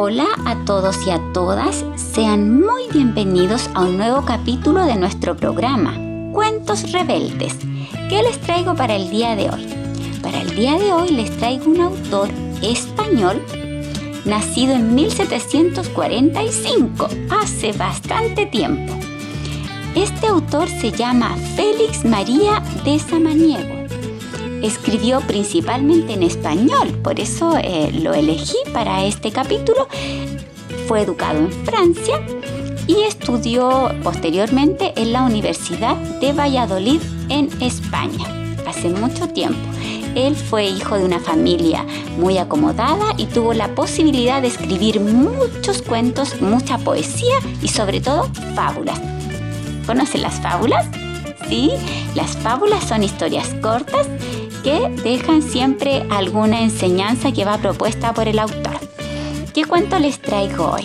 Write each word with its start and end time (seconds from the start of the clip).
Hola 0.00 0.28
a 0.46 0.64
todos 0.64 1.04
y 1.08 1.10
a 1.10 1.20
todas, 1.32 1.84
sean 1.96 2.60
muy 2.60 2.84
bienvenidos 2.92 3.68
a 3.74 3.82
un 3.82 3.96
nuevo 3.96 4.24
capítulo 4.24 4.84
de 4.84 4.94
nuestro 4.94 5.36
programa, 5.36 5.98
Cuentos 6.32 6.92
Rebeldes. 6.92 7.56
¿Qué 8.08 8.22
les 8.22 8.40
traigo 8.40 8.76
para 8.76 8.94
el 8.94 9.10
día 9.10 9.34
de 9.34 9.50
hoy? 9.50 9.66
Para 10.22 10.42
el 10.42 10.54
día 10.54 10.78
de 10.78 10.92
hoy 10.92 11.08
les 11.08 11.36
traigo 11.38 11.68
un 11.68 11.80
autor 11.80 12.28
español 12.62 13.42
nacido 14.24 14.74
en 14.74 14.94
1745, 14.94 17.08
hace 17.30 17.72
bastante 17.72 18.46
tiempo. 18.46 18.94
Este 19.96 20.28
autor 20.28 20.68
se 20.68 20.92
llama 20.92 21.34
Félix 21.56 22.04
María 22.04 22.62
de 22.84 23.00
Samaniego 23.00 23.77
escribió 24.62 25.20
principalmente 25.20 26.14
en 26.14 26.22
español, 26.22 26.88
por 27.02 27.20
eso 27.20 27.56
eh, 27.62 27.90
lo 27.92 28.14
elegí 28.14 28.56
para 28.72 29.04
este 29.04 29.30
capítulo. 29.30 29.88
Fue 30.86 31.02
educado 31.02 31.38
en 31.38 31.52
Francia 31.64 32.20
y 32.86 33.02
estudió 33.02 33.92
posteriormente 34.02 34.92
en 34.96 35.12
la 35.12 35.22
Universidad 35.22 35.96
de 36.20 36.32
Valladolid 36.32 37.00
en 37.28 37.50
España, 37.60 38.26
hace 38.66 38.88
mucho 38.88 39.28
tiempo. 39.28 39.58
Él 40.14 40.34
fue 40.34 40.66
hijo 40.66 40.98
de 40.98 41.04
una 41.04 41.20
familia 41.20 41.84
muy 42.16 42.38
acomodada 42.38 43.14
y 43.18 43.26
tuvo 43.26 43.52
la 43.52 43.74
posibilidad 43.74 44.42
de 44.42 44.48
escribir 44.48 45.00
muchos 45.00 45.82
cuentos, 45.82 46.40
mucha 46.40 46.78
poesía 46.78 47.36
y 47.62 47.68
sobre 47.68 48.00
todo 48.00 48.28
fábulas. 48.54 48.98
¿Conocen 49.86 50.22
las 50.22 50.40
fábulas? 50.40 50.86
Sí, 51.48 51.72
las 52.14 52.36
fábulas 52.38 52.84
son 52.84 53.04
historias 53.04 53.54
cortas 53.62 54.06
que 54.68 54.90
dejan 55.02 55.40
siempre 55.40 56.04
alguna 56.10 56.60
enseñanza 56.60 57.32
que 57.32 57.46
va 57.46 57.56
propuesta 57.56 58.12
por 58.12 58.28
el 58.28 58.38
autor. 58.38 58.78
¿Qué 59.54 59.64
cuento 59.64 59.98
les 59.98 60.20
traigo 60.20 60.72
hoy? 60.72 60.84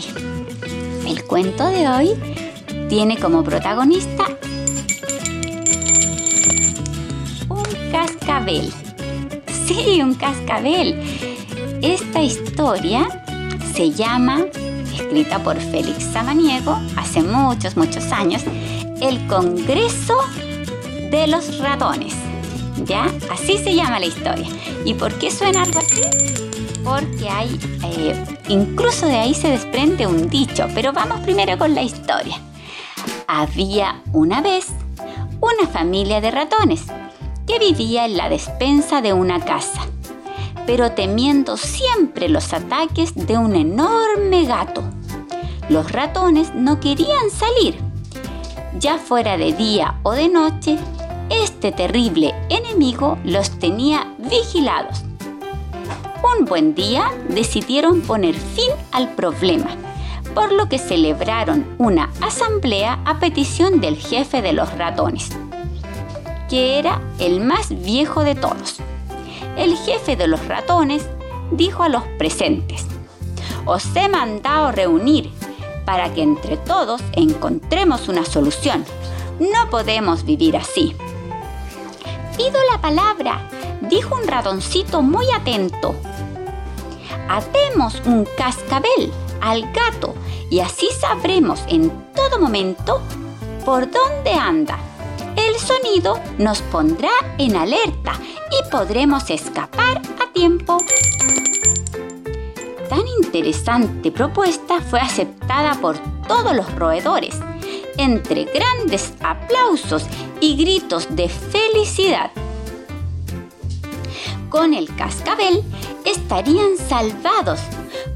El 1.06 1.26
cuento 1.26 1.68
de 1.68 1.90
hoy 1.90 2.10
tiene 2.88 3.18
como 3.18 3.44
protagonista 3.44 4.24
un 7.50 7.92
cascabel. 7.92 8.72
Sí, 9.66 10.02
un 10.02 10.14
cascabel. 10.14 10.98
Esta 11.82 12.22
historia 12.24 13.06
se 13.76 13.92
llama, 13.92 14.46
escrita 14.94 15.40
por 15.40 15.58
Félix 15.58 16.06
Samaniego 16.06 16.80
hace 16.96 17.22
muchos, 17.22 17.76
muchos 17.76 18.14
años, 18.14 18.44
El 19.02 19.28
Congreso 19.28 20.16
de 21.12 21.28
los 21.28 21.60
Ratones. 21.60 22.33
¿Ya? 22.86 23.12
Así 23.32 23.58
se 23.58 23.76
llama 23.76 24.00
la 24.00 24.06
historia. 24.06 24.48
¿Y 24.86 24.94
por 24.94 25.14
qué 25.20 25.32
suena 25.32 25.64
algo 25.64 25.80
así? 25.80 26.02
Porque 26.84 27.30
hay, 27.30 27.60
eh, 27.84 28.26
incluso 28.50 29.06
de 29.06 29.18
ahí 29.18 29.34
se 29.34 29.50
desprende 29.50 30.06
un 30.08 30.30
dicho, 30.30 30.68
pero 30.74 30.92
vamos 30.92 31.22
primero 31.22 31.58
con 31.58 31.74
la 31.74 31.82
historia. 31.82 32.40
Había 33.28 34.02
una 34.12 34.42
vez 34.42 34.68
una 35.40 35.68
familia 35.68 36.22
de 36.22 36.32
ratones 36.32 36.86
que 37.48 37.60
vivía 37.60 38.06
en 38.06 38.18
la 38.18 38.30
despensa 38.30 39.02
de 39.02 39.14
una 39.14 39.40
casa, 39.40 39.82
pero 40.66 40.92
temiendo 40.92 41.58
siempre 41.58 42.30
los 42.30 42.54
ataques 42.54 43.14
de 43.16 43.38
un 43.38 43.56
enorme 43.56 44.46
gato. 44.46 44.84
Los 45.70 45.92
ratones 45.92 46.54
no 46.54 46.80
querían 46.80 47.30
salir. 47.30 47.78
Ya 48.80 48.98
fuera 48.98 49.38
de 49.38 49.54
día 49.54 50.00
o 50.04 50.12
de 50.12 50.30
noche, 50.30 50.78
este 51.30 51.72
terrible 51.72 52.34
enemigo 52.50 53.18
los 53.24 53.60
tenía 53.60 54.14
vigilados. 54.18 55.04
Un 56.38 56.46
buen 56.46 56.74
día 56.76 57.12
decidieron 57.30 58.02
poner 58.02 58.36
fin 58.36 58.72
al 58.92 59.10
problema, 59.14 59.70
por 60.34 60.52
lo 60.52 60.68
que 60.68 60.80
celebraron 60.80 61.66
una 61.78 62.10
asamblea 62.22 63.00
a 63.06 63.20
petición 63.20 63.82
del 63.82 63.98
jefe 63.98 64.42
de 64.42 64.54
los 64.54 64.72
ratones, 64.78 65.30
que 66.50 66.80
era 66.80 67.02
el 67.20 67.40
más 67.40 67.70
viejo 67.84 68.24
de 68.24 68.36
todos. 68.36 68.78
El 69.58 69.76
jefe 69.78 70.16
de 70.16 70.28
los 70.28 70.46
ratones 70.48 71.08
dijo 71.52 71.84
a 71.84 71.90
los 71.90 72.04
presentes, 72.18 72.86
os 73.66 73.86
he 73.96 74.10
mandado 74.10 74.72
reunir 74.72 75.30
para 75.86 76.14
que 76.14 76.24
entre 76.24 76.58
todos 76.58 77.02
encontremos 77.14 78.08
una 78.08 78.26
solución. 78.26 78.86
No 79.40 79.70
podemos 79.70 80.24
vivir 80.24 80.58
así. 80.58 80.96
Pido 82.38 82.60
la 82.72 82.82
palabra, 82.82 83.48
dijo 83.82 84.16
un 84.16 84.28
ratoncito 84.28 85.04
muy 85.04 85.30
atento. 85.30 85.96
Atemos 87.30 88.02
un 88.06 88.28
cascabel 88.36 89.12
al 89.40 89.72
gato 89.72 90.16
y 90.50 90.60
así 90.60 90.88
sabremos 91.00 91.64
en 91.68 91.92
todo 92.16 92.40
momento 92.40 93.02
por 93.66 93.90
dónde 93.90 94.34
anda. 94.34 94.80
El 95.36 95.60
sonido 95.60 96.20
nos 96.40 96.62
pondrá 96.64 97.12
en 97.38 97.56
alerta 97.56 98.14
y 98.52 98.70
podremos 98.72 99.30
escapar 99.30 100.02
a 100.20 100.34
tiempo. 100.34 100.80
Tan 102.90 103.04
interesante 103.24 104.12
propuesta 104.12 104.82
fue 104.82 105.00
aceptada 105.00 105.76
por 105.76 105.98
todos 106.28 106.56
los 106.56 106.74
roedores 106.76 107.40
entre 107.98 108.46
grandes 108.46 109.14
aplausos 109.22 110.06
y 110.40 110.56
gritos 110.56 111.08
de 111.16 111.30
felicidad. 111.30 112.32
Con 114.50 114.74
el 114.74 114.94
cascabel 114.96 115.64
estarían 116.06 116.78
salvados 116.78 117.60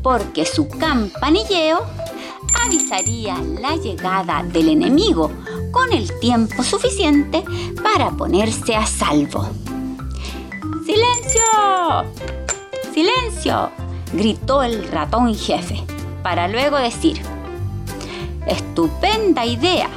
porque 0.03 0.45
su 0.45 0.67
campanilleo 0.67 1.85
avisaría 2.65 3.38
la 3.59 3.75
llegada 3.75 4.43
del 4.43 4.69
enemigo 4.69 5.31
con 5.71 5.91
el 5.94 6.17
tiempo 6.19 6.63
suficiente 6.63 7.44
para 7.83 8.11
ponerse 8.11 8.75
a 8.75 8.85
salvo. 8.85 9.47
¡Silencio! 10.85 11.44
¡Silencio! 12.94 13.69
gritó 14.13 14.63
el 14.63 14.88
ratón 14.89 15.35
jefe, 15.35 15.83
para 16.23 16.47
luego 16.47 16.77
decir, 16.77 17.21
Estupenda 18.47 19.45
idea. 19.45 19.89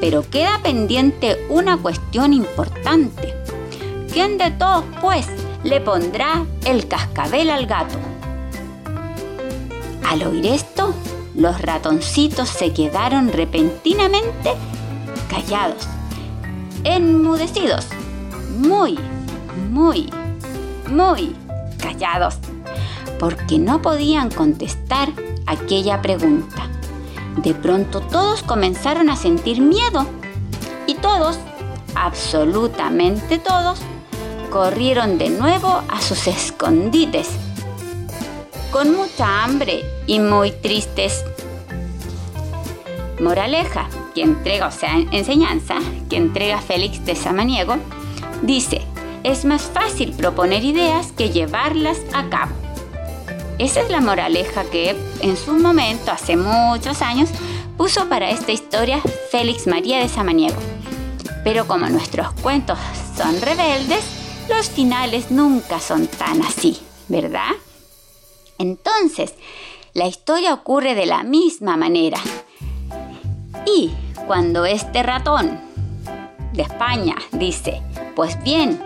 Pero 0.00 0.28
queda 0.28 0.60
pendiente 0.62 1.36
una 1.48 1.76
cuestión 1.78 2.32
importante. 2.32 3.34
¿Quién 4.12 4.38
de 4.38 4.50
todos, 4.50 4.84
pues, 5.00 5.26
le 5.62 5.80
pondrá 5.80 6.44
el 6.64 6.88
cascabel 6.88 7.50
al 7.50 7.66
gato? 7.66 7.96
Al 10.08 10.22
oír 10.22 10.46
esto, 10.46 10.94
los 11.34 11.60
ratoncitos 11.60 12.48
se 12.48 12.72
quedaron 12.72 13.32
repentinamente 13.32 14.52
callados, 15.28 15.86
enmudecidos, 16.84 17.86
muy, 18.58 18.98
muy, 19.70 20.08
muy 20.88 21.34
callados, 21.78 22.38
porque 23.18 23.58
no 23.58 23.82
podían 23.82 24.30
contestar 24.30 25.10
aquella 25.46 26.00
pregunta. 26.00 26.70
De 27.36 27.54
pronto 27.54 28.00
todos 28.00 28.42
comenzaron 28.42 29.10
a 29.10 29.16
sentir 29.16 29.60
miedo 29.60 30.06
y 30.86 30.94
todos, 30.94 31.38
absolutamente 31.94 33.38
todos, 33.38 33.80
corrieron 34.50 35.18
de 35.18 35.30
nuevo 35.30 35.82
a 35.88 36.00
sus 36.00 36.26
escondites, 36.26 37.28
con 38.70 38.96
mucha 38.96 39.44
hambre 39.44 39.84
y 40.06 40.18
muy 40.18 40.50
tristes. 40.50 41.24
Moraleja, 43.20 43.88
que 44.14 44.22
entrega, 44.22 44.68
o 44.68 44.72
sea, 44.72 44.96
enseñanza, 45.10 45.76
que 46.08 46.16
entrega 46.16 46.60
Félix 46.60 47.04
de 47.04 47.16
Samaniego, 47.16 47.76
dice, 48.42 48.82
es 49.24 49.44
más 49.44 49.62
fácil 49.62 50.12
proponer 50.12 50.64
ideas 50.64 51.12
que 51.12 51.30
llevarlas 51.30 51.98
a 52.12 52.28
cabo. 52.28 52.65
Esa 53.58 53.80
es 53.80 53.90
la 53.90 54.00
moraleja 54.00 54.64
que 54.64 54.94
en 55.20 55.36
su 55.36 55.54
momento, 55.54 56.10
hace 56.10 56.36
muchos 56.36 57.00
años, 57.00 57.30
puso 57.78 58.06
para 58.08 58.30
esta 58.30 58.52
historia 58.52 59.00
Félix 59.30 59.66
María 59.66 59.98
de 59.98 60.10
Samaniego. 60.10 60.58
Pero 61.42 61.66
como 61.66 61.88
nuestros 61.88 62.32
cuentos 62.42 62.78
son 63.16 63.40
rebeldes, 63.40 64.04
los 64.50 64.68
finales 64.68 65.30
nunca 65.30 65.80
son 65.80 66.06
tan 66.06 66.42
así, 66.42 66.78
¿verdad? 67.08 67.52
Entonces, 68.58 69.32
la 69.94 70.06
historia 70.06 70.52
ocurre 70.52 70.94
de 70.94 71.06
la 71.06 71.22
misma 71.22 71.78
manera. 71.78 72.18
Y 73.64 73.90
cuando 74.26 74.66
este 74.66 75.02
ratón 75.02 75.58
de 76.52 76.62
España 76.62 77.16
dice, 77.32 77.80
pues 78.14 78.42
bien, 78.42 78.82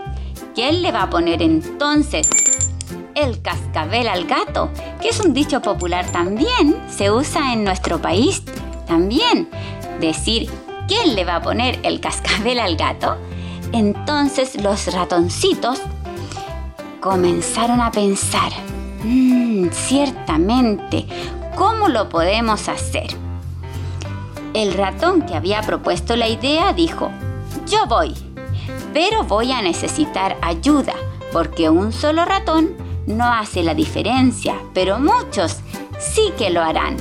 ¿quién 0.55 0.81
le 0.81 0.93
va 0.93 1.03
a 1.03 1.11
poner 1.11 1.43
entonces 1.43 2.29
el 3.23 3.43
cascabel 3.43 4.09
al 4.09 4.27
gato, 4.27 4.71
que 5.01 5.09
es 5.09 5.21
un 5.21 5.33
dicho 5.33 5.61
popular 5.61 6.07
también, 6.13 6.77
se 6.89 7.11
usa 7.11 7.53
en 7.53 7.65
nuestro 7.65 8.01
país 8.01 8.43
también. 8.87 9.49
Decir, 10.01 10.51
¿quién 10.89 11.15
le 11.15 11.25
va 11.25 11.37
a 11.37 11.43
poner 11.43 11.79
el 11.83 12.01
cascabel 12.01 12.59
al 12.61 12.77
gato? 12.77 13.17
Entonces 13.73 14.61
los 14.61 14.93
ratoncitos 14.93 15.81
comenzaron 17.01 17.81
a 17.81 17.91
pensar, 17.91 18.53
mmm, 19.05 19.69
ciertamente, 19.71 21.07
¿Cómo 21.61 21.89
lo 21.89 22.09
podemos 22.09 22.71
hacer? 22.71 23.09
El 24.55 24.73
ratón 24.73 25.21
que 25.21 25.35
había 25.35 25.61
propuesto 25.61 26.17
la 26.17 26.27
idea 26.27 26.73
dijo, 26.73 27.11
yo 27.67 27.85
voy, 27.87 28.15
pero 28.95 29.25
voy 29.25 29.53
a 29.53 29.61
necesitar 29.61 30.39
ayuda, 30.41 30.95
porque 31.35 31.69
un 31.69 31.93
solo 31.93 32.25
ratón 32.25 32.71
no 33.11 33.33
hace 33.33 33.63
la 33.63 33.75
diferencia, 33.75 34.57
pero 34.73 34.99
muchos 34.99 35.59
sí 35.99 36.33
que 36.39 36.51
lo 36.51 36.63
harán. 36.63 36.97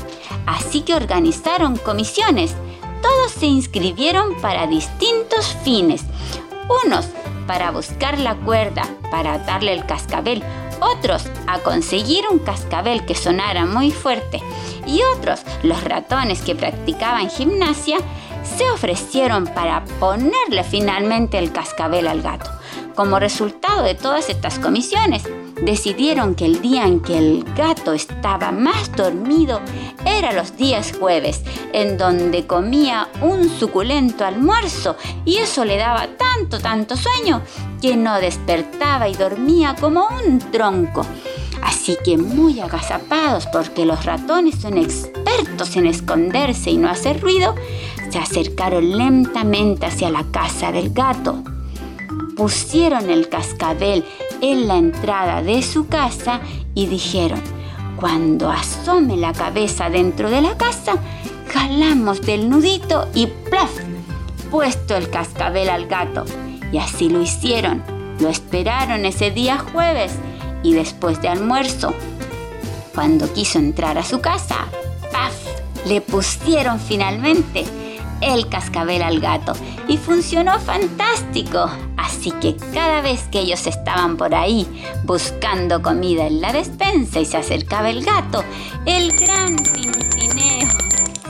Así 0.46 0.82
que 0.82 0.94
organizaron 0.94 1.78
comisiones. 1.78 2.56
Todos 3.02 3.32
se 3.32 3.46
inscribieron 3.46 4.36
para 4.42 4.68
distintos 4.68 5.56
fines. 5.64 6.04
Unos 6.86 7.08
para 7.48 7.72
buscar 7.72 8.20
la 8.20 8.36
cuerda 8.36 8.84
para 9.10 9.34
atarle 9.34 9.74
el 9.74 9.86
cascabel, 9.86 10.44
otros 10.82 11.24
a 11.48 11.60
conseguir 11.60 12.26
un 12.30 12.40
cascabel 12.40 13.06
que 13.06 13.16
sonara 13.16 13.66
muy 13.66 13.92
fuerte 13.92 14.42
y 14.86 15.02
otros, 15.16 15.42
los 15.64 15.84
ratones 15.84 16.42
que 16.42 16.56
practicaban 16.56 17.30
gimnasia, 17.30 17.98
se 18.44 18.70
ofrecieron 18.72 19.46
para 19.46 19.84
ponerle 20.00 20.64
finalmente 20.64 21.38
el 21.38 21.52
cascabel 21.52 22.08
al 22.08 22.22
gato. 22.22 22.50
Como 22.96 23.20
resultado 23.20 23.84
de 23.84 23.96
todas 23.96 24.30
estas 24.30 24.60
comisiones, 24.60 25.24
decidieron 25.64 26.36
que 26.36 26.46
el 26.46 26.62
día 26.62 26.86
en 26.86 27.00
que 27.00 27.18
el 27.18 27.44
gato 27.56 27.94
estaba 27.94 28.52
más 28.52 28.92
dormido 28.96 29.62
era 30.06 30.32
los 30.34 30.56
días 30.58 30.94
jueves, 30.98 31.42
en 31.74 31.98
donde 31.98 32.48
comía 32.48 33.10
un 33.22 33.50
suculento 33.50 34.26
almuerzo 34.26 34.96
y 35.26 35.38
eso 35.38 35.66
le 35.66 35.78
daba 35.78 36.08
tanto, 36.18 36.60
tanto 36.60 36.96
sueño 36.96 37.42
que 37.82 37.96
no 37.96 38.20
despertaba 38.20 39.08
y 39.08 39.16
dormía 39.16 39.76
como 39.80 40.08
un 40.08 40.40
tronco. 40.52 41.06
Así 41.62 41.98
que 42.04 42.18
muy 42.18 42.60
agazapados 42.60 43.48
porque 43.48 43.86
los 43.86 44.06
ratones 44.06 44.56
son 44.62 44.78
expertos 44.78 45.76
en 45.76 45.88
esconderse 45.88 46.72
y 46.72 46.78
no 46.78 46.90
hacer 46.90 47.20
ruido, 47.20 47.56
se 48.10 48.18
acercaron 48.18 48.98
lentamente 48.98 49.86
hacia 49.86 50.10
la 50.10 50.24
casa 50.32 50.72
del 50.72 50.92
gato 50.92 51.44
pusieron 52.40 53.10
el 53.10 53.28
cascabel 53.28 54.06
en 54.42 54.68
la 54.68 54.78
entrada 54.78 55.42
de 55.42 55.62
su 55.62 55.88
casa 55.88 56.42
y 56.74 56.88
dijeron, 56.88 57.42
cuando 57.96 58.50
asome 58.50 59.18
la 59.18 59.34
cabeza 59.34 59.90
dentro 59.90 60.30
de 60.30 60.42
la 60.42 60.58
casa, 60.58 60.94
jalamos 61.52 62.22
del 62.22 62.50
nudito 62.50 63.08
y 63.14 63.28
¡plaf! 63.28 63.72
puesto 64.50 64.96
el 64.96 65.10
cascabel 65.10 65.70
al 65.70 65.88
gato. 65.88 66.26
Y 66.72 66.78
así 66.78 67.10
lo 67.10 67.22
hicieron. 67.22 67.84
Lo 68.20 68.30
esperaron 68.30 69.06
ese 69.06 69.32
día 69.32 69.58
jueves 69.58 70.14
y 70.64 70.74
después 70.74 71.22
de 71.22 71.30
almuerzo, 71.30 71.94
cuando 72.94 73.32
quiso 73.32 73.60
entrar 73.60 73.98
a 73.98 74.04
su 74.04 74.20
casa, 74.20 74.68
¡paf! 75.12 75.34
Le 75.86 76.02
pusieron 76.02 76.80
finalmente 76.80 77.64
el 78.22 78.50
cascabel 78.50 79.02
al 79.02 79.22
gato 79.22 79.54
y 79.88 79.98
funcionó 79.98 80.60
fantástico. 80.60 81.70
Así 82.20 82.32
que 82.32 82.58
cada 82.74 83.00
vez 83.00 83.30
que 83.32 83.40
ellos 83.40 83.66
estaban 83.66 84.18
por 84.18 84.36
ahí 84.36 84.68
buscando 85.06 85.82
comida 85.82 86.28
en 86.28 86.42
la 86.42 86.52
despensa 86.52 87.22
y 87.22 87.26
se 87.26 87.38
acercaba 87.38 87.90
el 87.90 88.04
gato, 88.04 88.44
el 88.86 89.14
gran 89.14 89.56
tintineo 89.56 90.68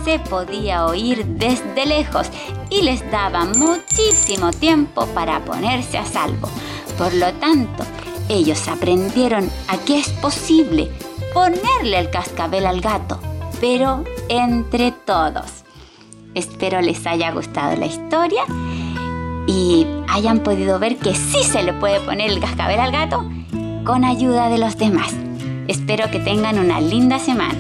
se 0.03 0.17
podía 0.17 0.87
oír 0.87 1.23
desde 1.27 1.85
lejos 1.85 2.31
y 2.71 2.81
les 2.81 3.07
daba 3.11 3.45
muchísimo 3.45 4.49
tiempo 4.49 5.05
para 5.13 5.45
ponerse 5.45 5.99
a 5.99 6.05
salvo. 6.05 6.49
Por 6.97 7.13
lo 7.13 7.31
tanto, 7.33 7.83
ellos 8.27 8.67
aprendieron 8.67 9.47
a 9.67 9.77
que 9.77 9.99
es 9.99 10.09
posible 10.09 10.89
ponerle 11.35 11.99
el 11.99 12.09
cascabel 12.09 12.65
al 12.65 12.81
gato, 12.81 13.19
pero 13.61 14.05
entre 14.27 14.91
todos. 14.91 15.63
Espero 16.33 16.81
les 16.81 17.05
haya 17.05 17.29
gustado 17.29 17.75
la 17.75 17.85
historia 17.85 18.43
y 19.47 19.85
hayan 20.07 20.39
podido 20.39 20.79
ver 20.79 20.97
que 20.97 21.15
sí 21.15 21.43
se 21.43 21.63
le 21.63 21.73
puede 21.73 21.99
poner 22.01 22.29
el 22.29 22.39
cascabel 22.39 22.79
al 22.79 22.91
gato 22.91 23.23
con 23.85 24.03
ayuda 24.03 24.49
de 24.49 24.57
los 24.57 24.77
demás. 24.77 25.13
Espero 25.67 26.09
que 26.11 26.19
tengan 26.19 26.59
una 26.59 26.81
linda 26.81 27.19
semana. 27.19 27.59